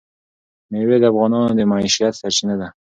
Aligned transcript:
مېوې 0.71 0.97
د 0.99 1.03
افغانانو 1.11 1.57
د 1.57 1.61
معیشت 1.71 2.13
سرچینه 2.19 2.55
ده. 2.61 2.67